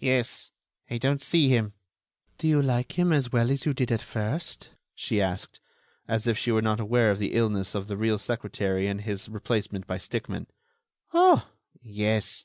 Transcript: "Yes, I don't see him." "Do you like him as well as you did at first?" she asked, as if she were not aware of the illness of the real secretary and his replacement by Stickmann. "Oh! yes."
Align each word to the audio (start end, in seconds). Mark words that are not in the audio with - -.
"Yes, 0.00 0.50
I 0.90 0.98
don't 0.98 1.22
see 1.22 1.48
him." 1.48 1.72
"Do 2.36 2.46
you 2.46 2.60
like 2.60 2.98
him 2.98 3.10
as 3.10 3.32
well 3.32 3.50
as 3.50 3.64
you 3.64 3.72
did 3.72 3.90
at 3.90 4.02
first?" 4.02 4.68
she 4.94 5.18
asked, 5.18 5.60
as 6.06 6.26
if 6.26 6.36
she 6.36 6.52
were 6.52 6.60
not 6.60 6.78
aware 6.78 7.10
of 7.10 7.18
the 7.18 7.32
illness 7.32 7.74
of 7.74 7.88
the 7.88 7.96
real 7.96 8.18
secretary 8.18 8.86
and 8.86 9.00
his 9.00 9.30
replacement 9.30 9.86
by 9.86 9.96
Stickmann. 9.96 10.48
"Oh! 11.14 11.48
yes." 11.80 12.44